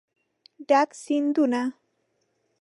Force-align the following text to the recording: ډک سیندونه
ډک 0.67 0.89
سیندونه 1.03 1.61